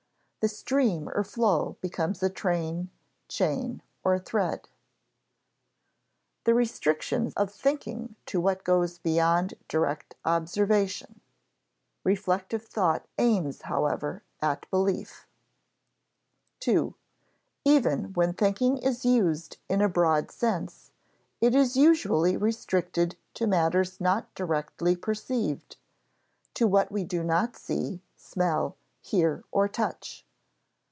The 0.43 0.47
stream 0.47 1.07
or 1.07 1.23
flow 1.23 1.77
becomes 1.81 2.23
a 2.23 2.29
train, 2.31 2.89
chain, 3.27 3.83
or 4.03 4.17
thread. 4.17 4.61
[Sidenote: 4.65 4.69
The 6.45 6.53
restriction 6.55 7.33
of 7.37 7.51
thinking 7.51 8.15
to 8.25 8.41
what 8.41 8.63
goes 8.63 8.97
beyond 8.97 9.53
direct 9.67 10.15
observation] 10.25 11.09
[Sidenote: 11.09 12.01
Reflective 12.03 12.65
thought 12.65 13.05
aims, 13.19 13.61
however, 13.61 14.23
at 14.41 14.67
belief] 14.71 15.27
II. 16.67 16.95
Even 17.63 18.05
when 18.13 18.33
thinking 18.33 18.79
is 18.79 19.05
used 19.05 19.57
in 19.69 19.79
a 19.79 19.87
broad 19.87 20.31
sense, 20.31 20.89
it 21.39 21.53
is 21.53 21.77
usually 21.77 22.35
restricted 22.35 23.15
to 23.35 23.45
matters 23.45 24.01
not 24.01 24.33
directly 24.33 24.95
perceived: 24.95 25.77
to 26.55 26.65
what 26.65 26.91
we 26.91 27.03
do 27.03 27.21
not 27.23 27.55
see, 27.55 28.01
smell, 28.15 28.75
hear, 29.01 29.43
or 29.51 29.67
touch. 29.67 30.25